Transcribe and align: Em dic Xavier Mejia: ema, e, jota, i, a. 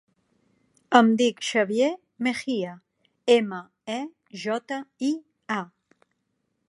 Em 0.99 1.09
dic 1.19 1.43
Xavier 1.49 1.89
Mejia: 2.27 2.73
ema, 3.35 3.61
e, 3.97 4.01
jota, 4.47 4.81
i, 5.11 5.13
a. 5.59 5.61